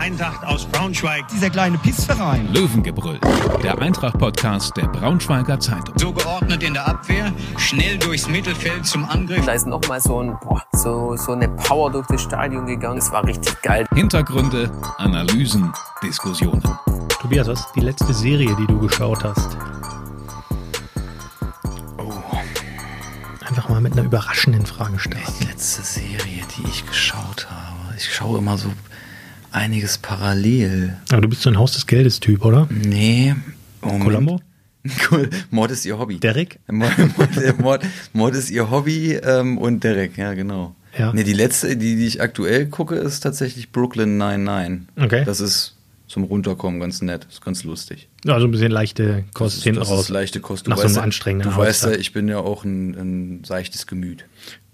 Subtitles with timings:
[0.00, 1.28] Eintracht aus Braunschweig.
[1.28, 2.48] Dieser kleine Pissverein.
[2.54, 3.20] Löwengebrüll,
[3.62, 5.94] der Eintracht-Podcast der Braunschweiger Zeitung.
[5.98, 9.44] So geordnet in der Abwehr, schnell durchs Mittelfeld zum Angriff.
[9.44, 12.96] Da ist nochmal so, ein, boah, so, so eine Power durch das Stadion gegangen.
[12.98, 13.86] Das war richtig geil.
[13.94, 15.70] Hintergründe, Analysen,
[16.02, 16.62] Diskussionen.
[17.20, 19.58] Tobias, was ist die letzte Serie, die du geschaut hast?
[21.98, 22.10] Oh,
[23.46, 25.30] Einfach mal mit einer überraschenden Frage starten.
[25.40, 27.94] die letzte Serie, die ich geschaut habe.
[27.98, 28.68] Ich schaue immer so
[29.52, 30.96] einiges parallel.
[31.10, 32.68] Aber du bist so ein Haus des Geldes-Typ, oder?
[32.70, 33.34] Nee.
[33.82, 34.04] Moment.
[34.04, 34.40] Columbo?
[35.10, 35.28] Cool.
[35.50, 36.18] Mord ist ihr Hobby.
[36.20, 36.58] Derek?
[36.70, 37.82] Mord, Mord, Mord,
[38.14, 40.74] Mord ist ihr Hobby ähm, und Derek, ja, genau.
[40.98, 41.12] Ja.
[41.12, 44.88] Nee, die letzte, die, die ich aktuell gucke, ist tatsächlich Brooklyn 99.
[44.96, 45.24] Okay.
[45.24, 45.76] Das ist
[46.08, 47.26] zum Runterkommen ganz nett.
[47.30, 48.08] ist ganz lustig.
[48.26, 50.00] Also ein bisschen leichte Kost Das ist, hinten das raus.
[50.00, 50.66] ist leichte Kost.
[50.66, 54.24] Nach so einem anstrengenden Du weißt ja, ich bin ja auch ein, ein seichtes Gemüt.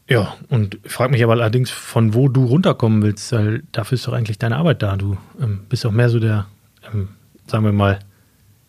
[0.08, 4.06] Ja, und ich frage mich aber allerdings, von wo du runterkommen willst, weil dafür ist
[4.06, 4.96] doch eigentlich deine Arbeit da.
[4.96, 6.46] Du ähm, bist doch mehr so der,
[6.92, 7.08] ähm,
[7.46, 7.98] sagen wir mal,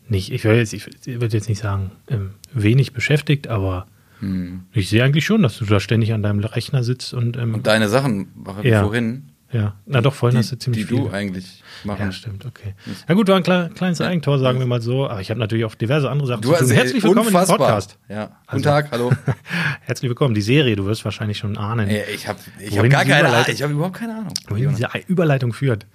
[0.10, 3.88] nicht, ich, will jetzt, ich würde jetzt nicht sagen, ähm, wenig beschäftigt, aber
[4.20, 4.62] Hm.
[4.74, 7.68] ich sehe eigentlich schon, dass du da ständig an deinem Rechner sitzt und, ähm, Und
[7.68, 8.82] deine Sachen machen Ja.
[8.82, 11.04] vorhin, ja, na doch, vorhin die, hast du ziemlich die viel.
[11.04, 12.06] du eigentlich machen.
[12.08, 12.74] Ja, stimmt, okay.
[13.08, 15.64] Na gut, war ein kle kleines Eigentor, sagen wir mal so, aber ich habe natürlich
[15.66, 16.64] auch diverse andere Sachen Du zu tun.
[16.64, 17.56] hast Herzlich willkommen unfassbar.
[17.58, 17.98] im Podcast.
[18.10, 18.26] Ja.
[18.26, 19.12] Guten Also- Tag, hallo.
[19.82, 20.34] Herzlich willkommen.
[20.36, 21.88] Die Serie, du wirst wahrscheinlich schon ahnen.
[21.88, 23.46] Ey, ich habe ich hab gar keine Ahnung.
[23.48, 24.34] Ich habe überhaupt keine Ahnung.
[24.50, 25.86] wohin diese Überleitung führt.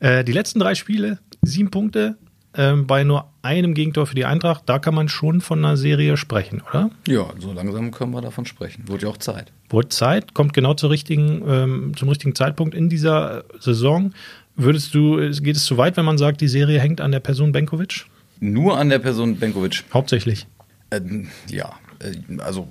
[0.00, 2.18] Äh, die letzten drei Spiele, sieben Punkte,
[2.54, 6.16] ähm, bei nur einem Gegentor für die Eintracht, da kann man schon von einer Serie
[6.16, 6.90] sprechen, oder?
[7.06, 8.84] Ja, so langsam können wir davon sprechen.
[8.88, 9.52] Wurde ja auch Zeit.
[9.68, 14.12] Wurde Zeit, kommt genau zur richtigen, ähm, zum richtigen Zeitpunkt in dieser Saison.
[14.56, 17.20] Würdest du, es- geht es zu weit, wenn man sagt, die Serie hängt an der
[17.20, 18.06] Person Benkovic?
[18.40, 19.84] Nur an der Person Benkovic.
[19.92, 20.46] Hauptsächlich.
[20.90, 22.66] Ähm, ja, äh, also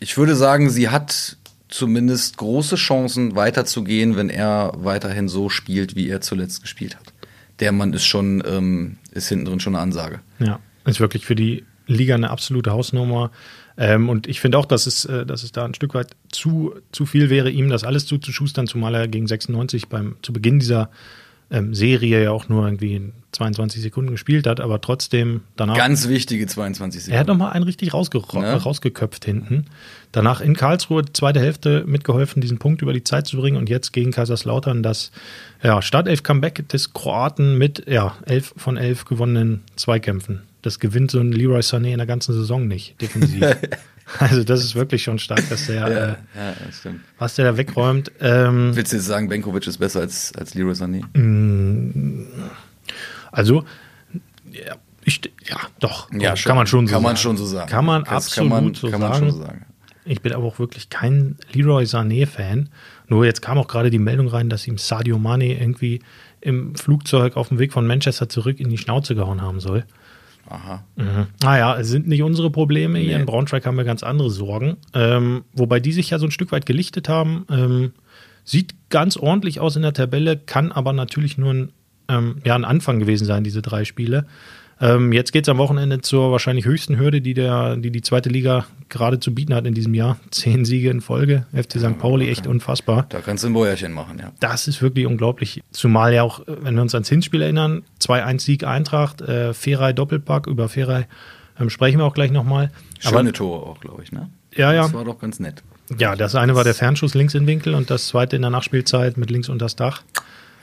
[0.00, 1.36] ich würde sagen, sie hat
[1.68, 7.11] zumindest große Chancen weiterzugehen, wenn er weiterhin so spielt, wie er zuletzt gespielt hat.
[7.62, 10.18] Der Mann ist schon, ähm, ist hinten drin schon eine Ansage.
[10.40, 13.30] Ja, ist wirklich für die Liga eine absolute Hausnummer.
[13.78, 16.74] Ähm, und ich finde auch, dass es, äh, dass es da ein Stück weit zu,
[16.90, 20.90] zu viel wäre, ihm das alles zuzuschustern, zumal er gegen 96 beim, zu Beginn dieser
[21.52, 25.76] ähm, Serie ja auch nur irgendwie in 22 Sekunden gespielt hat, aber trotzdem danach.
[25.76, 27.14] Ganz wichtige 22 Sekunden.
[27.14, 28.54] er hat nochmal einen richtig rausge Ne?
[28.54, 29.66] rausgeköpft hinten.
[30.12, 33.92] Danach in Karlsruhe, zweite Hälfte, mitgeholfen, diesen Punkt über die Zeit zu bringen und jetzt
[33.92, 35.12] gegen Kaiserslautern das
[35.62, 40.42] ja, Startelf-Comeback des Kroaten mit ja, elf von elf gewonnenen Zweikämpfen.
[40.62, 43.42] Das gewinnt so ein Leroy Sané in der ganzen Saison nicht, defensiv.
[44.18, 46.86] also das ist wirklich schon stark, dass der, ja, äh, ja, das
[47.18, 48.12] was der da wegräumt.
[48.20, 51.04] Ähm, Willst du jetzt sagen, Benkovic ist besser als, als Leroy Sané?
[53.30, 53.64] also,
[54.50, 54.74] ja,
[55.04, 57.04] ich, ja doch, Ja, kann man schon so kann sagen.
[57.04, 57.70] man schon so sagen.
[57.70, 59.10] Kann man Das absolut kann man, so kann sagen.
[59.12, 59.66] Man schon so sagen.
[60.04, 62.68] Ich bin aber auch wirklich kein Leroy Sané-Fan.
[63.08, 66.00] Nur jetzt kam auch gerade die Meldung rein, dass ihm Sadio Mane irgendwie
[66.40, 69.84] im Flugzeug auf dem Weg von Manchester zurück in die Schnauze gehauen haben soll.
[70.52, 70.84] Aha.
[70.96, 71.26] Mhm.
[71.42, 72.98] Naja, es sind nicht unsere Probleme.
[72.98, 73.20] Hier Nee.
[73.20, 74.76] in Braunschweig haben wir ganz andere Sorgen.
[74.92, 77.46] Ähm, wobei die sich ja so ein Stück weit gelichtet haben.
[77.50, 77.92] Ähm,
[78.44, 81.72] sieht ganz ordentlich aus in der Tabelle, kann aber natürlich nur ein,
[82.08, 84.26] ähm, ja, ein Anfang gewesen sein, diese drei Spiele.
[84.82, 88.28] Ähm, jetzt geht es am Wochenende zur wahrscheinlich höchsten Hürde, die, der, die die zweite
[88.28, 90.18] Liga gerade zu bieten hat in diesem Jahr.
[90.32, 91.46] Zehn Siege in Folge.
[91.52, 91.98] FC St.
[91.98, 93.06] Pauli, echt unfassbar.
[93.08, 94.32] Da kannst du ein Bäuerchen machen, ja.
[94.40, 95.62] Das ist wirklich unglaublich.
[95.70, 100.48] Zumal ja auch, wenn wir uns ans Hinspiel erinnern, 2-1 Sieg Eintracht, äh, Ferei Doppelpack,
[100.48, 101.06] über Ferei
[101.60, 102.72] ähm, sprechen wir auch gleich nochmal.
[102.98, 104.30] Schöne Tore auch, glaube ich, ne?
[104.56, 104.82] Ja, ja.
[104.82, 105.62] Das war doch ganz nett.
[105.96, 109.16] Ja, das eine war der Fernschuss links in Winkel und das zweite in der Nachspielzeit
[109.16, 110.02] mit links unter das Dach.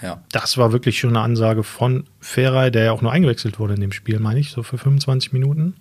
[0.02, 0.22] Ja.
[0.32, 3.82] Das war wirklich schon eine Ansage von Ferei, der ja auch nur eingewechselt wurde in
[3.82, 5.76] dem Spiel, meine ich, so für 25 Minuten.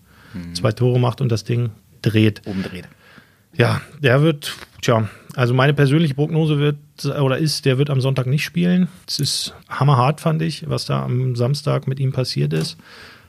[0.55, 1.71] Zwei Tore macht und das Ding
[2.03, 2.43] dreht.
[2.47, 2.89] Oben dreht.
[3.55, 8.27] Ja, der wird, tja, also meine persönliche Prognose wird oder ist, der wird am Sonntag
[8.27, 8.89] nicht spielen.
[9.07, 12.77] Es ist hammerhart, fand ich, was da am Samstag mit ihm passiert ist.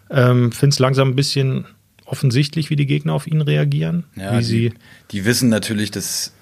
[0.10, 1.66] Ähm, Finde es langsam ein bisschen
[2.06, 4.06] offensichtlich, wie die Gegner auf ihn reagieren.
[4.16, 4.74] Ja, wie die, sie,
[5.12, 6.34] die wissen natürlich, dass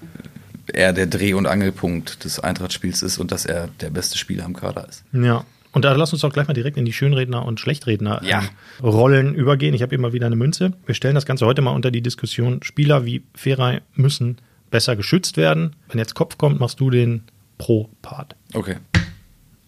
[0.72, 4.54] er der Dreh- und Angelpunkt des Eintracht-Spiels ist und dass er der beste Spieler im
[4.56, 5.04] Kader ist.
[5.12, 5.44] ja.
[5.70, 8.40] Und da lass uns doch gleich mal direkt in die Schönredner und Schlechtredner Ja.
[8.40, 8.48] ähm,
[8.82, 9.74] Rollen übergehen.
[9.74, 10.72] Ich habe immer wieder eine Münze.
[10.86, 12.62] Wir stellen das Ganze heute mal unter die Diskussion.
[12.62, 14.38] Spieler wie Ferei müssen
[14.70, 15.76] besser geschützt werden.
[15.90, 17.22] Wenn jetzt Kopf kommt, machst du den
[17.58, 18.34] Pro-Part.
[18.54, 18.76] Okay.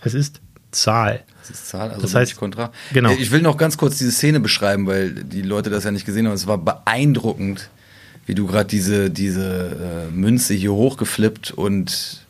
[0.01, 0.41] Es ist
[0.71, 1.23] Zahl.
[1.43, 2.73] Das ist Zahl, also Das heißt, kontra.
[2.95, 3.11] genau.
[3.13, 6.27] Ich will noch ganz kurz diese Szene beschreiben, weil die Leute das ja nicht gesehen
[6.27, 6.35] haben.
[6.35, 7.69] Es war beeindruckend,
[8.31, 12.25] wie du gerade diese, diese äh, Münze hier hochgeflippt und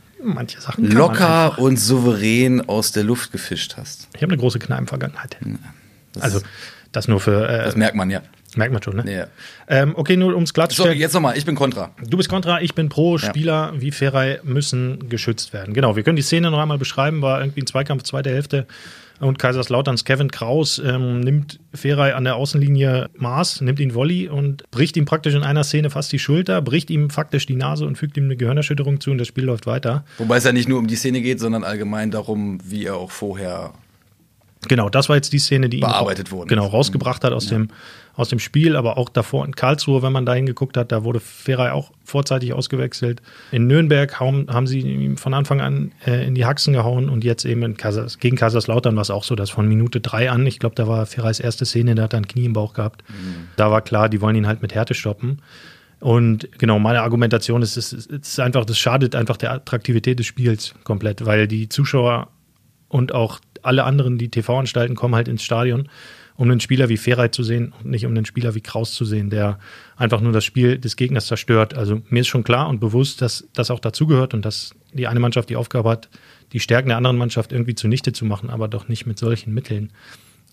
[0.79, 4.09] locker und souverän aus der Luft gefischt hast.
[4.17, 5.37] Ich habe eine große Kneipenvergangenheit.
[6.13, 6.41] Das Also
[6.93, 8.21] Das nur für, äh, Das merkt man ja.
[8.57, 9.13] merkt man schon, ne?
[9.13, 9.27] Ja.
[9.69, 10.99] Ähm, okay, nur ums So, klarzustellen.
[10.99, 11.93] jetzt nochmal, ich bin Kontra.
[12.05, 13.17] Du bist Kontra, ich bin pro.
[13.19, 15.73] Spieler wie Ferrei müssen geschützt werden.
[15.75, 17.23] Genau, wir können die Szene noch einmal beschreiben.
[17.23, 18.67] War irgendwie ein Zweikampf, zweite Hälfte.
[19.21, 24.65] Und Kaiserslauterns Kevin Kraus ähm, nimmt Ferrei an der Außenlinie Maß, nimmt ihn Volley und
[24.71, 27.99] bricht ihm praktisch in einer Szene fast die Schulter, bricht ihm faktisch die Nase und
[27.99, 30.05] fügt ihm eine Gehirnerschütterung zu und das Spiel läuft weiter.
[30.17, 33.11] Wobei es ja nicht nur um die Szene geht, sondern allgemein darum, wie er auch
[33.11, 33.75] vorher.
[34.69, 36.73] Genau, das war jetzt die Szene, die ihn Bearbeitet worden genau ist.
[36.73, 37.69] rausgebracht hat aus dem
[38.15, 41.21] aus dem Spiel, aber auch davor in Karlsruhe, wenn man da hingeguckt hat, da wurde
[41.21, 43.23] Ferrei auch vorzeitig ausgewechselt.
[43.51, 47.25] In Nürnberg haben, haben sie ihm von Anfang an äh, in die Haxen gehauen und
[47.25, 50.47] jetzt eben in Kaisers, gegen Kaiserslautern war es auch so, dass von Minute drei an,
[50.47, 53.05] ich glaube, da war Ferreis erste Szene, der hat dann Knie im Bauch gehabt.
[53.57, 55.41] Da war klar, die wollen ihn halt mit Härte stoppen.
[56.01, 60.19] Und genau, meine Argumentation ist, es ist, es ist einfach, das schadet einfach der Attraktivität
[60.19, 62.29] des Spiels komplett, weil die Zuschauer
[62.89, 65.89] und auch alle anderen, die TV-Anstalten kommen halt ins Stadion,
[66.37, 69.05] um einen Spieler wie Ferrei zu sehen und nicht um einen Spieler wie Kraus zu
[69.05, 69.59] sehen, der
[69.97, 71.75] einfach nur das Spiel des Gegners zerstört.
[71.75, 75.21] Also mir ist schon klar und bewusst, dass das auch dazugehört und dass die eine
[75.21, 76.09] Mannschaft die Aufgabe hat,
[76.53, 79.93] die Stärken der anderen Mannschaft irgendwie zunichte zu machen, aber doch nicht mit solchen Mitteln.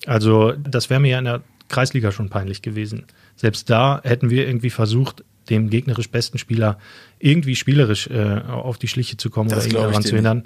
[0.05, 3.05] Also das wäre mir ja in der Kreisliga schon peinlich gewesen.
[3.35, 6.77] Selbst da hätten wir irgendwie versucht, dem gegnerisch besten Spieler
[7.19, 10.43] irgendwie spielerisch äh, auf die Schliche zu kommen Das oder ich daran zu hindern.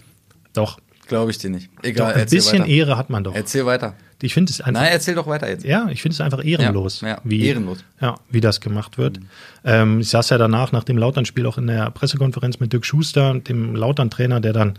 [0.54, 0.80] Doch,
[1.12, 1.69] Glaube ich dir nicht.
[1.75, 2.69] doch Egal, ein erzähl bisschen weiter.
[2.72, 3.36] Ehre hat man doch.
[3.36, 3.96] Erzähl weiter.
[4.22, 5.66] Ich finde es einfach Nein, erzähl doch weiter jetzt.
[5.66, 7.80] ja, ich finde es einfach ehrenlos, Ja, ja, wie, ehrenlos.
[7.80, 8.06] Mhm.
[8.06, 9.19] Ja, wie das gemacht wird.
[9.66, 13.34] Ähm, ich saß ja danach, nach dem Lautern-Spiel, auch in der Pressekonferenz mit Dirk Schuster,
[13.34, 14.75] dem Lautern-Trainer, der dann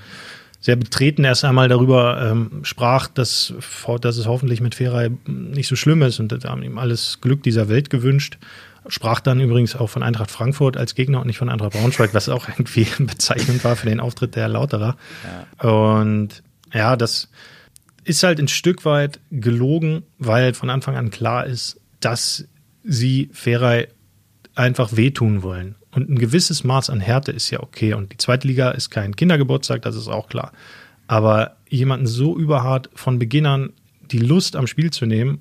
[0.60, 3.52] sehr betreten erst einmal darüber ähm, sprach, dass,
[4.00, 7.68] dass es hoffentlich mit Ferrei nicht so schlimm ist und haben ihm alles Glück dieser
[7.68, 8.38] Welt gewünscht.
[8.88, 12.28] Sprach dann übrigens auch von Eintracht Frankfurt als Gegner und nicht von Eintracht Braunschweig, was
[12.28, 14.96] auch irgendwie bezeichnend war für den Auftritt der Lauterer.
[15.58, 16.42] Und
[16.72, 17.28] ja, das
[18.04, 22.48] ist halt ein Stück weit gelogen, weil von Anfang an klar ist, dass
[22.82, 23.88] sie Ferrei
[24.54, 25.76] einfach wehtun wollen.
[25.92, 27.94] Und ein gewisses Maß an Härte ist ja okay.
[27.94, 30.52] Und die zweite Liga ist kein Kindergeburtstag, das ist auch klar.
[31.06, 33.72] Aber jemanden so überhart von Beginn an
[34.10, 35.40] die Lust am Spiel zu nehmen,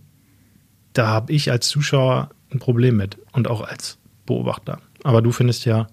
[0.94, 4.80] da habe ich als Zuschauer ein Problem mit und auch als Beobachter.
[5.04, 5.88] Aber du findest ja,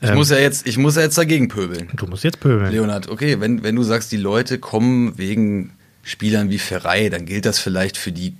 [0.00, 1.88] Ich, muss ja jetzt, ich muss ja jetzt dagegen pöbeln.
[1.94, 2.70] du musst jetzt pöbeln.
[2.70, 5.72] Leonhard, okay, wenn, wenn du sagst, die Leute kommen wegen
[6.02, 8.34] Spielern wie Ferrei, dann gilt das vielleicht für die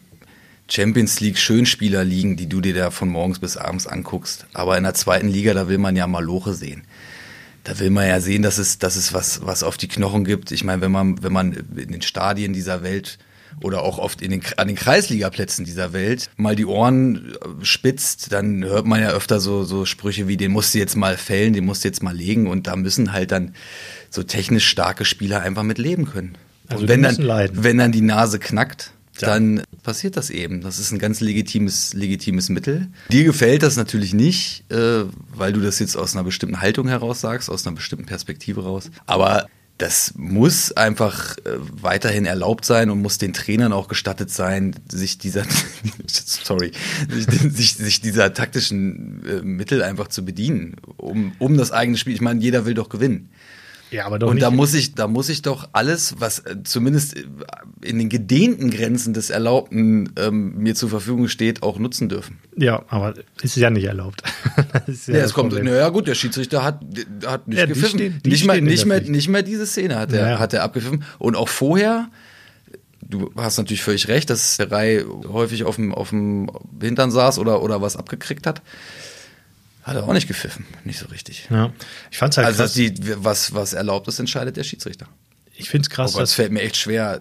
[0.69, 4.47] Champions League Schönspielerligen, die du dir da von morgens bis abends anguckst.
[4.53, 6.83] Aber in der zweiten Liga, da will man ja Maloche sehen.
[7.65, 10.53] Da will man ja sehen, dass es, dass es was, was auf die Knochen gibt.
[10.53, 13.19] Ich meine, wenn man, wenn man in den Stadien dieser Welt
[13.63, 18.33] oder auch oft in den, an den Kreisligaplätzen dieser Welt mal die Ohren äh, spitzt,
[18.33, 21.53] dann hört man ja öfter so, so Sprüche wie, den musst du jetzt mal fällen,
[21.53, 22.47] den musst du jetzt mal legen.
[22.49, 23.55] Und da müssen halt dann
[24.11, 26.37] so technisch starke Spieler einfach mit leben können.
[26.69, 27.65] Also und wenn dann, leiden.
[27.65, 29.29] wenn dann die Nase knackt, Ja.
[29.29, 30.61] dann passiert das eben.
[30.61, 32.89] Das ist ein ganz legitimes, legitimes Mittel.
[33.11, 35.05] Dir gefällt das natürlich nicht, äh,
[35.35, 38.91] weil du das jetzt aus einer bestimmten Haltung heraus sagst, aus einer bestimmten Perspektive raus.
[39.07, 39.47] Aber
[39.79, 45.19] das muss einfach äh, weiterhin erlaubt sein und muss den Trainern auch gestattet sein, sich
[45.19, 45.45] dieser,
[46.07, 46.73] sorry,
[47.09, 52.15] sich, sich, dieser taktischen äh, Mittel einfach zu bedienen, um, um das eigene Spiel.
[52.15, 53.29] Ich meine, jeder will doch gewinnen.
[53.93, 57.17] Ja, aber doch Und da muss ich, da muss ich doch alles, was äh, zumindest
[57.17, 57.25] äh,
[57.83, 62.39] in den gedehnten Grenzen des Erlaubten ähm, mir zur Verfügung steht, auch nutzen dürfen.
[62.57, 64.23] ja, aber ist ja nicht erlaubt.
[64.73, 66.81] Das ist Ja, das es kommt, naja gut, der Schiedsrichter hat,
[67.27, 67.99] hat nicht Ja, gepfiffen.
[67.99, 70.39] stehen- nicht, mal, nicht, mehr, nicht mehr diese Szene hat er, Ja, ja.
[70.41, 71.05] hat er abgepfiffen.
[71.19, 72.09] Und auch vorher,
[73.03, 77.39] du hast natürlich völlig recht, dass der Rai häufig auf dem, auf dem Hintern saß
[77.39, 78.63] oder, oder was abgekriegt hat.
[79.87, 81.47] Hat er auch nicht gepfiffen, nicht so richtig.
[81.49, 81.73] Ja.
[82.11, 82.73] Ich fand's halt Also krass.
[82.73, 85.07] die, was, was erlaubt ist, entscheidet der Schiedsrichter.
[85.57, 87.21] ich find's krass, Oh Gott, es fällt mir echt schwer,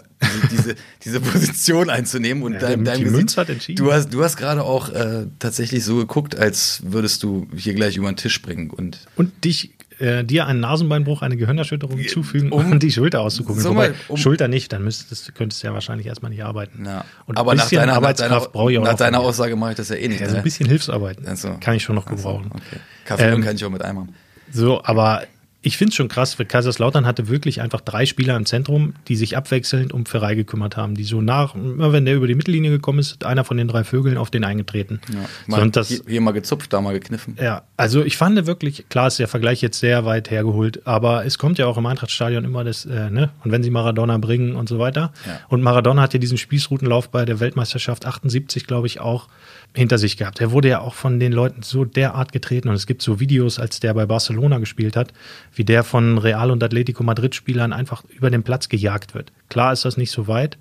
[0.49, 0.73] diese,
[1.05, 2.41] diese, Position einzunehmen.
[2.41, 3.77] Und Ja, dein, die dein Münz hat entschieden.
[3.77, 7.97] Du hast, du hast gerade auch äh, tatsächlich so geguckt, als würdest du hier gleich
[7.97, 8.71] über den Tisch springen.
[8.71, 9.69] Und und dich
[9.99, 13.61] äh, dir einen Nasenbeinbruch, eine Gehirnerschütterung zufügen, um, die Schulter auszugucken.
[13.61, 16.85] so Wobei, um- Schulter nicht, dann müsstest, könntest du ja wahrscheinlich erstmal nicht arbeiten.
[16.85, 17.05] ja.
[17.25, 19.19] Und aber nach deiner, Arbeitskraft brauche ich auch nach deiner.
[19.19, 20.19] Aussage mache ich das ja eh nicht.
[20.19, 20.43] Ja, so ein ne?
[20.43, 21.57] bisschen Hilfsarbeit Ach so.
[21.59, 22.51] kann ich schon noch gebrauchen.
[22.53, 22.79] Okay.
[23.05, 24.07] Kaffee Ähm, kann ich auch mit einmal.
[24.51, 25.23] So, aber
[25.65, 29.15] ich finde es schon krass, weil Kaiserslautern hatte wirklich einfach drei Spieler im Zentrum, die
[29.15, 32.69] sich abwechselnd um Ferrei gekümmert haben, die so nach, immer wenn der über die Mittellinie
[32.69, 35.01] gekommen ist, einer von den drei Vögeln auf den eingetreten.
[35.11, 35.21] Ja.
[35.21, 37.35] So, Mal, und das, hier, hier mal gezupft, da mal gekniffen.
[37.41, 41.39] ja, also ich fand wirklich, klar ist der Vergleich jetzt sehr weit hergeholt, aber es
[41.39, 44.69] kommt ja auch im Eintrachtstadion immer das, äh, ne, und wenn sie Maradona bringen und
[44.69, 45.13] so weiter.
[45.25, 45.39] Ja.
[45.49, 49.29] Und Maradona hat ja diesen Spießrutenlauf bei der Weltmeisterschaft 78, glaube ich, auch
[49.75, 50.39] hinter sich gehabt.
[50.41, 53.59] Er wurde ja auch von den Leuten so derart getreten und es gibt so Videos,
[53.59, 55.13] als der bei Barcelona gespielt hat,
[55.53, 59.31] wie der von Real und Atletico Madrid Spielern einfach über den Platz gejagt wird.
[59.49, 60.57] Klar ist das nicht so weit,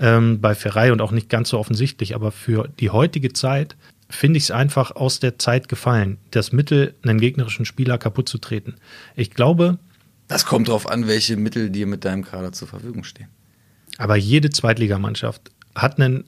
[0.00, 3.76] ähm, bei Ferrei und auch nicht ganz so offensichtlich, aber für die heutige Zeit
[4.10, 8.38] finde ich es einfach aus der Zeit gefallen, das Mittel, einen gegnerischen Spieler kaputt zu
[8.38, 8.74] treten.
[9.14, 9.78] Ich glaube,
[10.28, 13.28] Das kommt drauf an, welche Mittel dir mit deinem Kader zur Verfügung stehen.
[13.98, 16.24] aber jede Zweitligamannschaft hat einen,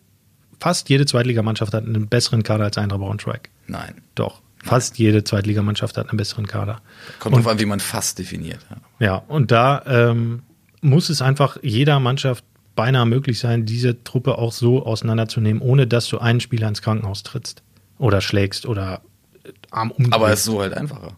[0.61, 3.51] fast jede Zweitligamannschaft hat einen besseren Kader als Eintracht Braunschweig.
[3.67, 4.03] Nein.
[4.15, 6.81] Doch, fast jede Zweitligamannschaft hat einen besseren Kader.
[7.19, 8.61] Kommt drauf an, wie man fast definiert.
[8.71, 8.77] Ja.
[8.99, 10.43] Ja, und da ähm,
[10.81, 12.45] muss es einfach jeder Mannschaft
[12.75, 17.23] beinahe möglich sein, diese Truppe auch so auseinanderzunehmen, ohne dass du einen Spieler ins Krankenhaus
[17.23, 17.63] trittst
[17.99, 19.01] oder schlägst oder
[19.45, 20.15] äh, Arm umdrehst.
[20.15, 21.17] Aber es ist so halt einfacher.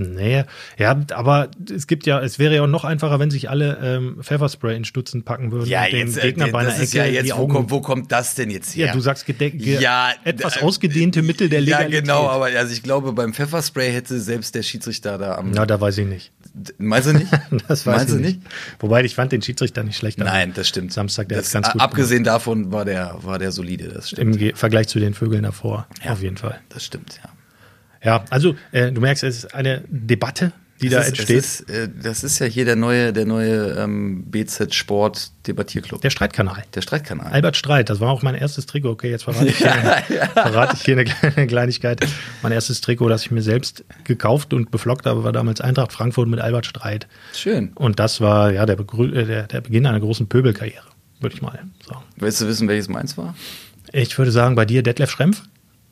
[0.00, 0.44] Nee,
[0.78, 4.18] ja, aber es gibt ja, es wäre ja auch noch einfacher, wenn sich alle ähm,
[4.22, 7.12] Pfefferspray in Stutzen packen würden und dem Gegner bei einer äh, das ist Ecke ja
[7.22, 8.86] jetzt, wo, kommt, wo kommt das denn jetzt her?
[8.86, 12.02] ja, du sagst Ja, etwas äh, ausgedehnte Mittel der Ja, Legalität.
[12.04, 15.50] genau, aber also ich glaube, beim Pfefferspray hätte selbst der Schiedsrichter da am.
[15.50, 16.32] Na, da weiß ich nicht.
[16.78, 17.30] Meinst du nicht?
[17.68, 18.40] Das weiß Meinst ich du nicht.
[18.78, 20.18] Wobei ich fand den Schiedsrichter nicht schlecht.
[20.18, 20.92] Nein, das stimmt.
[20.92, 24.34] Samstag, der das, ist ganz gut Abgesehen davon war der, war der solide, das stimmt.
[24.34, 26.12] Im Ge Vergleich zu den Vögeln davor, Ja.
[26.12, 26.60] auf jeden Fall.
[26.68, 27.30] Das stimmt, ja.
[28.04, 31.38] Ja, also äh, du merkst, es ist eine Debatte, die da Es ist, entsteht.
[31.38, 36.00] Ist, äh, das ist ja hier der neue, der neue ähm, BZ Sport Debattierclub.
[36.00, 36.62] der Streitkanal.
[36.74, 37.32] Der Streitkanal.
[37.32, 38.90] Albert Streit, das war auch mein erstes Trikot.
[38.90, 39.72] Okay, jetzt verrate ich hier,
[40.34, 42.06] verrate ich hier eine kleine Kleinigkeit.
[42.42, 46.28] Mein erstes Trikot, das ich mir selbst gekauft und beflockt habe, war damals Eintracht Frankfurt
[46.28, 47.08] mit Albert Streit.
[47.34, 47.72] Schön.
[47.74, 50.86] Und das war ja der, Begrü äh, der, der Beginn einer großen Pöbelkarriere,
[51.20, 52.04] würde ich mal sagen.
[52.16, 53.34] Willst du wissen, welches meins war?
[53.92, 55.42] Ich würde sagen, bei dir Detlef Schrempf?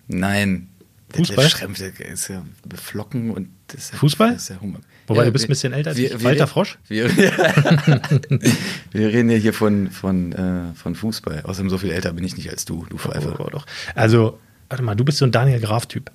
[0.07, 0.69] Nein.
[1.15, 1.49] Fußball?
[1.99, 4.33] Der ist ja beflocken und das ist ja, Fußball?
[4.35, 4.81] Das ist ja Hummer.
[5.07, 6.25] Wobei, Ja, du bist wir- ein bisschen älter als wir- ich.
[6.25, 6.79] Walter Frosch?
[6.89, 7.09] Wir,
[8.93, 11.43] wir reden ja hier von, von, äh, von Fußball.
[11.45, 13.35] Außerdem so viel älter bin ich nicht als du, du Pfeife.
[13.39, 13.67] Oh, doch.
[13.95, 16.11] Also, warte mal, du bist so ein Daniel Graf-Typ.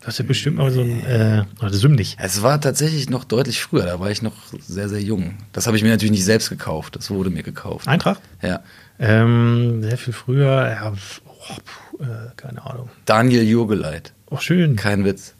[0.00, 2.16] Du hast ja bestimmt mal so ein, äh, oder Sümnig.
[2.20, 5.34] Es war tatsächlich noch deutlich früher, da war ich noch sehr, sehr jung.
[5.52, 7.88] Das habe ich mir natürlich nicht selbst gekauft, das wurde mir gekauft.
[7.88, 8.20] Eintracht?
[8.42, 8.60] Ja.
[8.98, 10.92] Ähm, sehr viel früher, ja,
[11.48, 12.88] oh, äh, keine Ahnung.
[13.04, 14.12] Daniel Jurgeleit.
[14.30, 14.76] Oh, schön.
[14.76, 15.34] Kein Witz.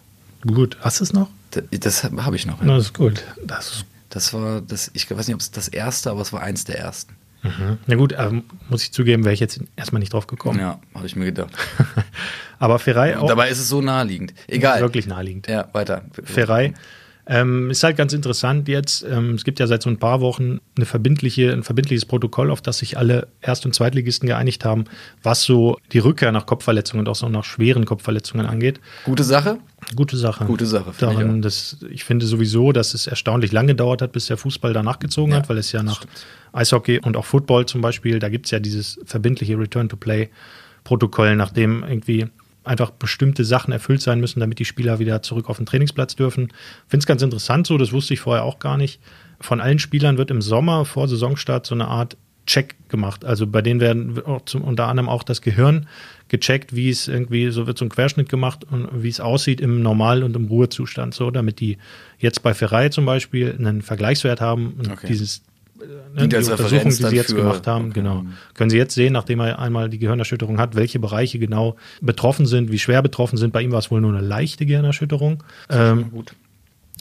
[0.47, 0.77] Gut.
[0.81, 1.29] Hast du es noch?
[1.51, 2.59] Das, das habe ich noch.
[2.63, 3.25] Na, das ist gut.
[3.45, 6.43] Das ist, Das war das, ich weiß nicht, ob es das erste, aber es war
[6.43, 7.15] eins der ersten.
[7.43, 7.79] mhm.
[7.87, 10.59] Na gut, ähm, muss ich zugeben, wäre ich jetzt erstmal nicht drauf gekommen.
[10.61, 11.51] Ja, habe ich mir gedacht.
[12.59, 14.33] Aber Ferrei auch Dabei ist es so naheliegend.
[14.47, 14.81] Egal.
[14.81, 15.47] wirklich naheliegend.
[15.47, 16.03] Ja, weiter.
[16.25, 16.73] Ferrei.
[17.28, 19.04] Ähm, ist halt ganz interessant jetzt.
[19.09, 22.61] Ähm, es gibt ja seit so ein paar Wochen eine verbindliche, ein verbindliches Protokoll, auf
[22.62, 24.85] das sich alle Erst- und Zweitligisten geeinigt haben,
[25.25, 28.78] was so die Rückkehr nach Kopfverletzungen und auch so nach schweren Kopfverletzungen angeht.
[29.04, 29.59] Gute Sache.
[29.97, 30.45] Gute Sache.
[30.45, 31.42] Gute Sache, finde ich Darin, auch.
[31.42, 35.33] das, ich finde sowieso, dass es erstaunlich lange gedauert hat, bis der Fußball da nachgezogen
[35.33, 36.12] Ja, hat, weil es ja nach stimmt.
[36.52, 42.26] Eishockey und auch Football zum Beispiel, da gibt es ja dieses verbindliche Return-to-Play-Protokoll, nachdem irgendwie
[42.66, 46.49] einfach bestimmte Sachen erfüllt sein müssen, damit die Spieler wieder zurück auf den Trainingsplatz dürfen.
[46.88, 49.00] Finde es ganz interessant so, das wusste ich vorher auch gar nicht.
[49.40, 53.25] Von allen Spielern wird im Sommer vor Saisonstart so eine Art Check gemacht.
[53.25, 55.88] Also bei denen werden auch zum, unter anderem auch das Gehirn
[56.28, 59.82] gecheckt, wie es irgendwie, so wird so ein Querschnitt gemacht und wie es aussieht im
[59.82, 61.78] Normal- und im Ruhezustand, so, damit die
[62.18, 65.08] jetzt bei Ferrei zum Beispiel einen Vergleichswert haben und Okay.
[65.08, 65.42] dieses
[66.14, 67.95] ne, die Untersuchung, die sie jetzt für- gemacht haben, okay.
[67.95, 68.25] genau.
[68.54, 72.71] Können Sie jetzt sehen, nachdem er einmal die Gehirnerschütterung hat, welche Bereiche genau betroffen sind,
[72.73, 73.52] wie schwer betroffen sind.
[73.52, 75.42] Bei ihm war es wohl nur eine leichte Gehirnerschütterung.
[75.71, 76.35] Ähm, Gut.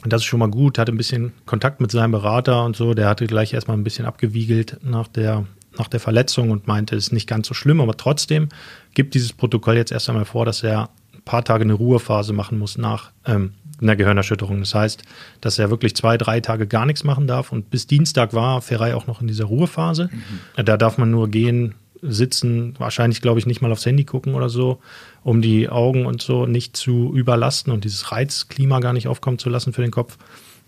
[0.04, 2.94] das ist schon mal gut, hatte ein bisschen Kontakt mit seinem Berater und so.
[2.94, 5.44] Der hatte gleich erstmal ein bisschen abgewiegelt nach der,
[5.78, 8.48] nach der Verletzung und meinte, es ist nicht ganz so schlimm, aber trotzdem
[8.94, 12.58] gibt dieses Protokoll jetzt erst einmal vor, dass er ein paar Tage eine Ruhephase machen
[12.58, 14.60] muss nach ähm, einer Gehirnerschütterung.
[14.60, 15.02] Das heißt,
[15.40, 18.94] dass er wirklich zwei, drei Tage gar nichts machen darf und bis Dienstag war Ferrei
[18.94, 20.08] auch noch in dieser Ruhephase.
[20.56, 24.48] Da darf man nur gehen, sitzen, wahrscheinlich, glaube ich, nicht mal aufs Handy gucken oder
[24.48, 24.80] so,
[25.22, 29.48] um die Augen und so nicht zu überlasten und dieses Reizklima gar nicht aufkommen zu
[29.48, 30.18] lassen für den Kopf.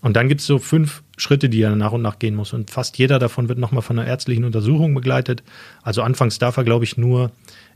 [0.01, 2.53] Und dann gibt es so fünf Schritte, die er nach und nach gehen muss.
[2.53, 5.43] Und fast jeder davon wird nochmal von einer ärztlichen Untersuchung begleitet.
[5.81, 7.31] Also anfangs darf er, glaube ich, nur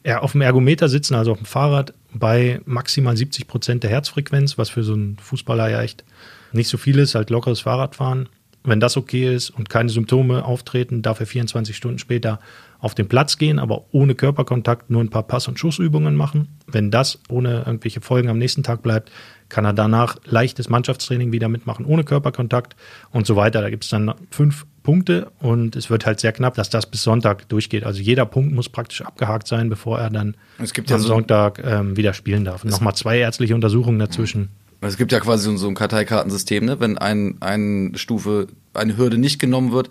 [0.06, 4.70] auf dem Ergometer sitzen, also auf dem Fahrrad, bei maximal 70 Prozent der Herzfrequenz, was
[4.70, 6.04] für so einen Fußballer ja echt
[6.52, 8.30] nicht so viel ist, halt lockeres Fahrradfahren.
[8.66, 12.40] Wenn das okay ist und keine Symptome auftreten, darf er 24 Stunden später
[12.80, 16.48] auf den Platz gehen, aber ohne Körperkontakt nur ein paar Pass- und Schussübungen machen.
[16.68, 19.12] Wenn das ohne irgendwelche Folgen am nächsten Tag bleibt,
[19.50, 22.76] kann er danach leichtes Mannschaftstraining wieder mitmachen, ohne Körperkontakt
[23.12, 23.62] und so weiter.
[23.62, 27.04] Da gibt es dann fünf Punkte und es wird halt sehr knapp, dass das bis
[27.04, 27.84] Sonntag durchgeht.
[27.86, 31.08] Also jeder Punkt muss praktisch abgehakt sein, bevor er dann Es gibt ja am so-
[31.08, 32.64] Sonntag ähm, wieder spielen darf.
[32.64, 34.50] Und Nochmal zwei ärztliche Untersuchungen dazwischen.
[34.82, 36.80] Es gibt ja quasi so- so ein Karteikartensystem, ne?
[36.82, 39.90] Wenn ein, eine Stufe, eine Hürde nicht genommen wird,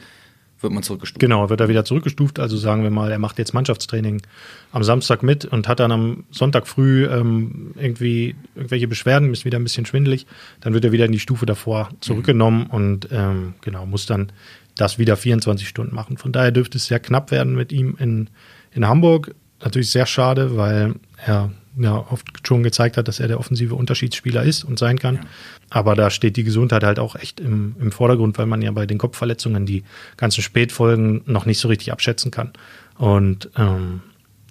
[0.62, 1.20] wird man zurückgestuft.
[1.20, 2.38] Genau, wird er wieder zurückgestuft.
[2.38, 4.22] Also sagen wir mal, er macht jetzt Mannschaftstraining
[4.72, 9.58] am Samstag mit und hat dann am Sonntag früh ähm, irgendwie irgendwelche Beschwerden, ist wieder
[9.58, 10.26] ein bisschen schwindelig.
[10.60, 14.32] Dann wird er wieder in die Stufe davor zurückgenommen und ähm, genau muss dann
[14.76, 16.16] das wieder 24 Stunden machen.
[16.16, 18.30] Von daher dürfte es sehr knapp werden mit ihm in,
[18.72, 19.34] in Hamburg.
[19.60, 24.42] Natürlich sehr schade, weil er ja oft schon gezeigt hat, dass er der offensive Unterschiedsspieler
[24.42, 25.20] ist und sein kann.
[25.70, 28.86] Aber da steht die Gesundheit halt auch echt im, im Vordergrund, weil man ja bei
[28.86, 29.84] den Kopfverletzungen die
[30.16, 32.52] ganzen Spätfolgen noch nicht so richtig abschätzen kann.
[32.98, 34.02] Und ähm,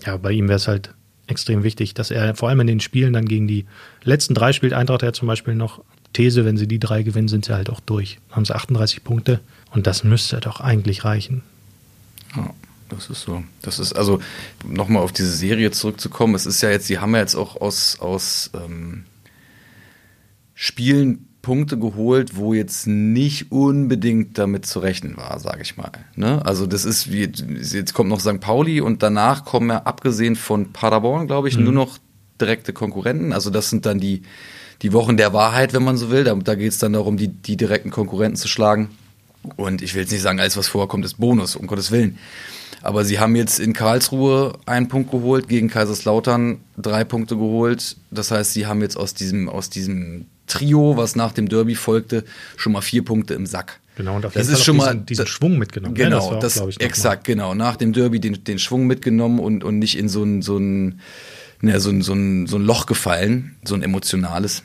[0.06, 0.94] ja, bei ihm wäre es halt
[1.28, 3.66] extrem wichtig, dass er vor allem in den Spielen dann gegen die
[4.04, 7.46] letzten drei spielt Eintracht ja zum Beispiel noch These, wenn sie die drei gewinnen, sind
[7.46, 8.20] sie halt auch durch.
[8.32, 9.40] Haben sie 38 Punkte
[9.72, 11.44] und das müsste doch eigentlich reichen.
[12.36, 12.54] Ja,
[12.96, 13.44] das ist so.
[13.62, 14.20] Das ist also,
[14.66, 18.00] nochmal auf diese Serie zurückzukommen, es ist ja jetzt, sie haben ja jetzt auch aus,
[18.00, 19.06] aus ähm,
[20.54, 25.92] Spielen Punkte geholt, wo jetzt nicht unbedingt damit zu rechnen war, sage ich mal.
[26.16, 26.46] Ne?
[26.46, 28.40] Also das ist wie jetzt kommt noch St.
[28.40, 31.64] Pauli und danach kommen ja abgesehen von Paderborn, glaube ich, mhm.
[31.64, 31.98] nur noch
[32.40, 33.34] direkte Konkurrenten.
[33.34, 34.22] Also das sind dann die
[34.82, 36.24] die Wochen der Wahrheit, wenn man so will.
[36.24, 38.90] Da, da geht es dann darum, die die direkten Konkurrenten zu schlagen.
[39.56, 42.18] Und ich will jetzt nicht sagen, alles was vorkommt ist Bonus, um Gottes Willen.
[42.82, 47.98] Aber sie haben jetzt in Karlsruhe einen Punkt geholt, gegen Kaiserslautern drei Punkte geholt.
[48.10, 52.26] Das heißt, sie haben jetzt aus diesem, aus diesem Trio, was nach dem Derby folgte,
[52.58, 53.80] schon mal vier Punkte im Sack.
[53.96, 55.96] Genau, und auf das ist schon diesen, mal diesen Schwung mitgenommen.
[55.96, 57.54] Genau, ja, das, das ich, exakt, genau.
[57.54, 61.02] Nach dem Derby den, den Schwung mitgenommen und, und nicht in so ein, so ein,
[61.62, 64.64] ja, so ein, so ein, so ein Loch gefallen, so ein emotionales.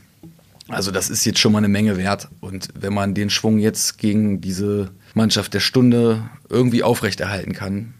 [0.68, 2.28] Also das ist jetzt schon mal eine Menge wert.
[2.40, 7.94] Und wenn man den Schwung jetzt gegen diese Mannschaft der Stunde irgendwie aufrechterhalten kann,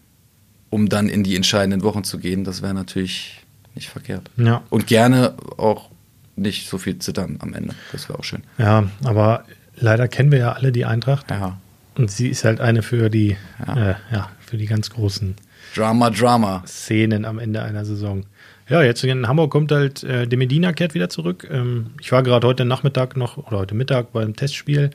[0.71, 3.41] um dann in die entscheidenden Wochen zu gehen, das wäre natürlich
[3.75, 4.31] nicht verkehrt.
[4.37, 4.63] Ja.
[4.71, 5.91] Und gerne auch
[6.37, 7.75] nicht so viel zittern am Ende.
[7.93, 8.43] Das wäre auch schön.
[8.59, 9.45] Ja, aber
[9.77, 11.31] leider kennen wir ja alle die Eintracht.
[11.31, 11.59] Ja.
[11.97, 13.91] Und sie ist halt eine für die, Ja.
[13.91, 15.35] äh, ja, für die ganz großen
[15.75, 16.63] Drama, Drama.
[16.67, 18.25] Szenen am Ende einer Saison.
[18.69, 21.47] Ja, jetzt in Hamburg kommt halt äh, De Medina kehrt wieder zurück.
[21.51, 24.91] Ähm, ich war gerade heute Nachmittag noch oder heute Mittag beim Testspiel.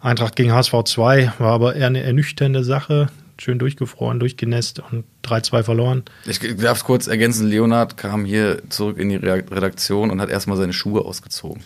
[0.00, 3.08] Eintracht gegen HSV 2 war aber eher eine ernüchternde Sache.
[3.38, 6.02] Schön durchgefroren, durchgenässt und 3-2 verloren.
[6.26, 10.30] Ich darf es kurz ergänzen, Leonard kam hier zurück in die Re- Redaktion und hat
[10.30, 11.62] erstmal seine Schuhe ausgezogen.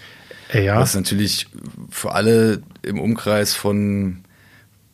[0.53, 1.47] Äh, ja, Was natürlich
[1.91, 4.19] für alle im Umkreis von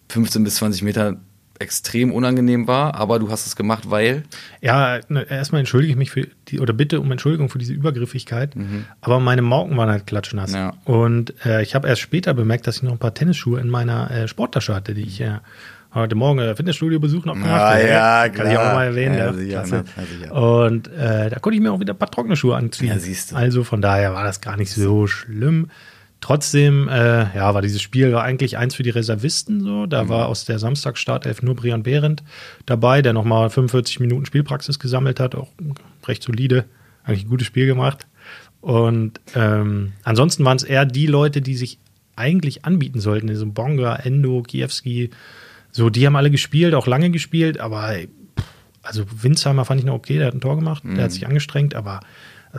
[0.08, 1.16] 15 bis 20 Meter
[1.60, 4.24] extrem unangenehm war, aber du hast es gemacht, weil
[4.60, 8.54] ja, ne, erstmal entschuldige ich mich für die, oder bitte um Entschuldigung für diese Übergriffigkeit.
[9.00, 10.52] Aber meine Mauken waren halt klatschnass.
[10.52, 10.74] Ja.
[10.84, 14.10] Und äh, ich habe erst später bemerkt, dass ich noch ein paar Tennisschuhe in meiner
[14.10, 15.38] äh, Sporttasche hatte, die ich äh,
[15.94, 18.74] heute Morgen Fitnessstudio-Besuch noch gemacht Ah, ja, Kann ich auch klar.
[18.74, 19.16] mal erwähnen.
[19.16, 19.84] Ja, Ja, sicher, klasse.
[20.20, 20.32] ne?
[20.32, 22.88] Und äh, da konnte ich mir auch wieder ein paar trockene Schuhe anziehen.
[22.88, 23.36] Ja, siehst du.
[23.36, 25.68] Also von daher war das gar nicht so schlimm.
[26.20, 29.84] Trotzdem, äh, ja, war dieses Spiel war eigentlich eins für die Reservisten so.
[29.84, 29.90] Mhm.
[29.90, 32.22] Da war aus der Samstagsstartelf nur Brian Behrendt
[32.64, 35.48] dabei, der nochmal 45 Minuten Spielpraxis gesammelt hat, auch
[36.06, 36.64] recht solide,
[37.04, 38.06] eigentlich ein gutes Spiel gemacht.
[38.62, 41.78] Und ähm, ansonsten waren es eher die Leute, die sich
[42.16, 43.28] eigentlich anbieten sollten.
[43.28, 45.10] Also Bonga, Endo, Kiewski,
[45.76, 47.92] so, die haben alle gespielt, auch lange gespielt, aber
[48.82, 51.74] also Winsheimer fand ich noch okay, der hat ein Tor gemacht, der hat sich angestrengt,
[51.74, 51.98] aber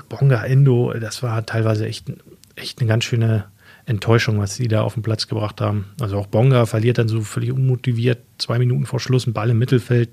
[0.10, 2.12] Bonga, Endo, das war teilweise echt,
[2.58, 3.46] echt eine ganz schöne
[3.86, 5.86] Enttäuschung, was sie da auf den Platz gebracht haben.
[6.02, 9.60] Also auch Bonga verliert dann so völlig unmotiviert, zwei Minuten vor Schluss, ein Ball im
[9.60, 10.10] Mittelfeld,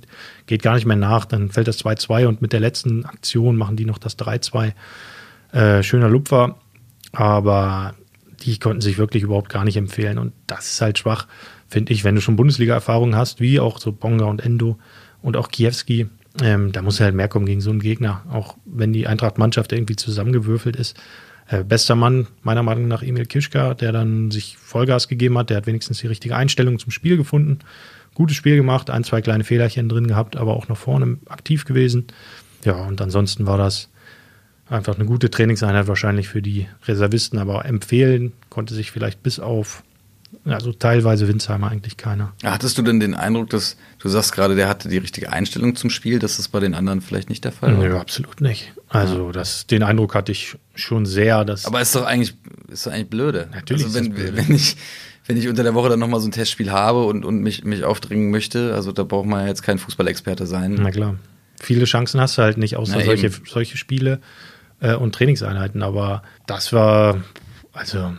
[0.46, 3.74] geht gar nicht mehr nach, dann fällt das 2-2 und mit der letzten Aktion machen
[3.74, 4.74] die noch das 3-2.
[5.50, 6.56] Äh, schöner Lupfer,
[7.10, 7.96] aber
[8.42, 10.18] die konnten sich wirklich überhaupt gar nicht empfehlen.
[10.18, 11.26] Und das ist halt schwach,
[11.72, 14.78] finde ich, wenn du schon Bundesliga-Erfahrung hast, wie auch so Bonga und Endo
[15.22, 16.06] und auch Kiewski.
[16.42, 19.96] Ähm, da muss halt mehr kommen gegen so einen Gegner, auch wenn die Eintracht-Mannschaft irgendwie
[19.96, 20.98] zusammengewürfelt ist.
[21.48, 25.50] Äh, bester Mann, meiner Meinung nach, Emil Kischka, der dann sich Vollgas gegeben hat.
[25.50, 27.60] Der hat wenigstens die richtige Einstellung zum Spiel gefunden.
[28.14, 32.06] Gutes Spiel gemacht, ein, zwei kleine Fehlerchen drin gehabt, aber auch nach vorne aktiv gewesen.
[32.64, 33.88] Ja, und ansonsten war das
[34.68, 39.82] einfach eine gute Trainingseinheit wahrscheinlich für die Reservisten, aber empfehlen konnte sich vielleicht bis auf,
[40.44, 42.32] also teilweise Winsheimer eigentlich keiner.
[42.44, 45.90] hattest du denn den Eindruck, dass du sagst gerade, der hatte die richtige Einstellung zum
[45.90, 47.84] Spiel, dass das bei den anderen vielleicht nicht der Fall war?
[47.84, 48.72] Nö, absolut nicht.
[48.88, 52.34] Also das, den Eindruck hatte ich schon sehr, dass Aber ist doch eigentlich,
[52.68, 53.48] ist doch eigentlich blöde.
[53.52, 54.36] Natürlich Also wenn, blöde.
[54.36, 54.76] wenn ich,
[55.26, 57.84] wenn ich unter der Woche dann nochmal so ein Testspiel habe und, und mich, mich
[57.84, 60.78] aufdringen möchte, also da braucht man ja jetzt kein Fußballexperte sein.
[60.80, 61.16] Na klar.
[61.60, 64.20] Viele Chancen hast du halt nicht, außer Na, solche, solche Spiele
[64.80, 65.82] äh, und Trainingseinheiten.
[65.82, 67.22] Aber das war,
[67.72, 68.12] also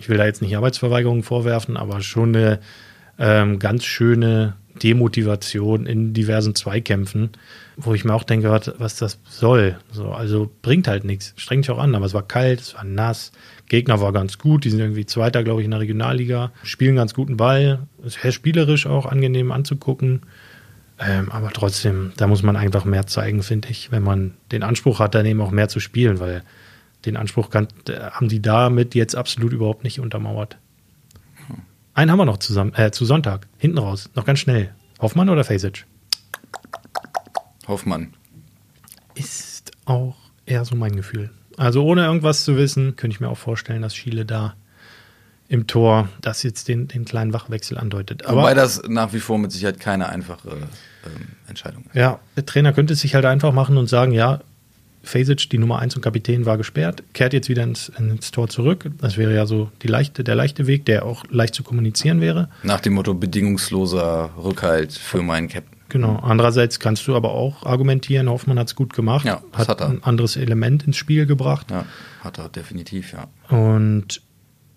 [0.00, 2.58] ich will da jetzt nicht Arbeitsverweigerung vorwerfen, aber schon eine
[3.18, 7.30] ähm, ganz schöne Demotivation in diversen Zweikämpfen,
[7.76, 9.78] wo ich mir auch denke, was, was das soll.
[9.92, 11.34] So, also bringt halt nichts.
[11.36, 13.32] Strengt dich auch an, aber es war kalt, es war nass.
[13.68, 17.12] Gegner war ganz gut, die sind irgendwie Zweiter, glaube ich, in der Regionalliga, spielen ganz
[17.12, 20.22] guten Ball, ist sehr spielerisch auch angenehm anzugucken.
[20.98, 24.98] Ähm, aber trotzdem, da muss man einfach mehr zeigen, finde ich, wenn man den Anspruch
[24.98, 26.42] hat, dann eben auch mehr zu spielen, weil
[27.04, 30.58] den Anspruch kann, äh, haben die damit jetzt absolut überhaupt nicht untermauert.
[31.94, 33.46] einen haben wir noch zusammen, äh, zu Sonntag.
[33.58, 34.10] Hinten raus.
[34.14, 34.72] Noch ganz schnell.
[35.00, 35.86] Hoffmann oder Fasic?
[37.66, 38.14] Hoffmann.
[39.14, 41.30] Ist auch eher so mein Gefühl.
[41.56, 44.54] Also ohne irgendwas zu wissen, könnte ich mir auch vorstellen, dass Schiele da
[45.48, 48.24] im Tor das jetzt den, den kleinen Wachwechsel andeutet.
[48.24, 50.48] Aber Wobei das nach wie vor mit Sicherheit keine einfache
[51.04, 51.96] ähm, Entscheidung ist.
[51.96, 54.40] ja, der Trainer könnte es sich halt einfach machen und sagen, ja,
[55.02, 58.90] Fasic, die Nummer 1 und Kapitän, war gesperrt, kehrt jetzt wieder ins, ins Tor zurück.
[58.98, 62.48] Das wäre ja so leichte, der leichte Weg, der auch leicht zu kommunizieren wäre.
[62.62, 65.76] Nach dem Motto bedingungsloser Rückhalt für meinen Captain.
[65.88, 66.16] Genau.
[66.22, 69.88] Andererseits kannst du aber auch argumentieren, Hoffmann hat es gut gemacht, Ja, hat, hat er.
[69.88, 71.68] ein anderes Element ins Spiel gebracht.
[71.70, 71.84] Ja,
[72.22, 73.26] hat er definitiv, ja.
[73.56, 74.22] Und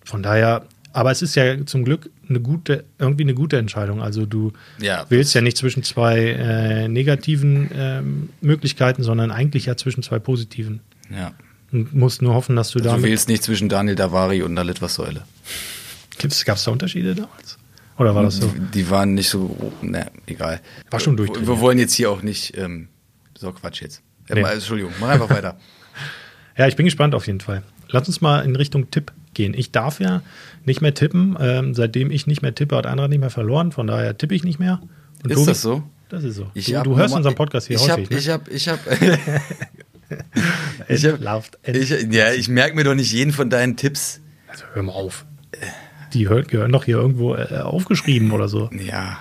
[0.03, 4.01] von daher, aber es ist ja zum Glück eine gute, irgendwie eine gute Entscheidung.
[4.01, 9.75] Also du Ja, wählst ja nicht zwischen zwei äh, negativen ähm, Möglichkeiten, sondern eigentlich ja
[9.75, 10.79] zwischen zwei positiven.
[11.09, 11.33] ja.
[11.71, 14.77] Und musst nur hoffen, dass du Also du wählst nicht zwischen Daniel Davari und Dalit
[14.77, 15.23] Säule.
[16.19, 17.57] Gab es da Unterschiede damals?
[17.97, 18.53] Oder war das so?
[18.73, 20.61] Die waren nicht so, ne, egal.
[20.91, 21.47] War schon durchtrainiert.
[21.49, 22.89] wir wollen jetzt hier auch nicht, ähm,
[23.35, 24.03] so Quatsch jetzt.
[24.29, 24.41] Nee.
[24.41, 25.57] Entschuldigung, mach einfach weiter.
[26.55, 27.63] Ja, ich bin gespannt auf jeden Fall.
[27.89, 29.53] Lass uns mal in Richtung Tipp gehen.
[29.55, 30.21] Ich darf ja
[30.65, 31.35] nicht mehr tippen.
[31.39, 33.71] Ähm, seitdem ich nicht mehr tippe, hat Eintracht nicht mehr verloren.
[33.71, 34.81] Von daher tippe ich nicht mehr.
[35.23, 35.83] Und Ist Tobi- das so?
[36.09, 36.47] Das ist so.
[36.53, 38.05] Ich du hab du hörst normal- unseren Podcast hier ich häufig.
[38.05, 38.17] Hab, ne?
[38.17, 38.79] Ich habe, ich habe,
[40.87, 44.19] Es ich hab, ich, ja, ich merke mir doch nicht jeden von deinen Tipps.
[44.47, 45.25] Also hör mal auf.
[46.13, 48.69] Die hör- gehören doch hier irgendwo äh, aufgeschrieben oder so.
[48.87, 49.17] Ja,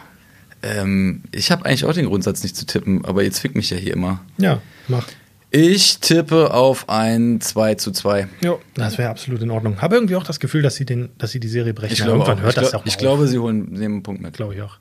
[0.63, 3.77] ähm, ich habe eigentlich auch den Grundsatz nicht zu tippen, aber jetzt fickt mich ja
[3.79, 4.21] hier immer.
[4.37, 5.07] Ja, mach.
[5.55, 8.27] Ich tippe auf ein 2 zu 2.
[8.41, 9.83] Ja, das wäre absolut in Ordnung.
[9.83, 11.93] Habe irgendwie auch das Gefühl, dass sie, den, dass sie die Serie brechen.
[11.93, 12.43] Ich, glaube, irgendwann auch.
[12.43, 12.99] hört ich, das doch mal ich auf.
[13.01, 14.33] glaube, sie holen nehmen einen Punkt mit.
[14.33, 14.79] glaube ich auch.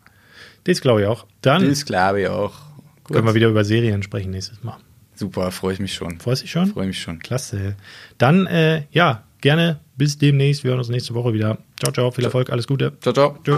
[0.63, 1.25] Das glaube ich auch.
[1.41, 2.53] Dann Das glaube ich auch.
[3.03, 3.15] Gut.
[3.15, 4.77] können wir wieder über Serien sprechen nächstes Mal.
[5.13, 6.19] Super, freue ich mich schon.
[6.21, 6.67] Freust du dich schon?
[6.67, 7.19] Freue mich schon.
[7.19, 7.75] Klasse.
[8.17, 10.63] Dann, äh, ja, gerne bis demnächst.
[10.63, 11.57] Wir hören uns nächste Woche wieder.
[11.83, 12.11] Ciao, ciao.
[12.11, 12.49] Viel Erfolg.
[12.49, 12.93] Alles Gute.
[13.01, 13.37] Ciao, ciao.
[13.43, 13.57] Tschö.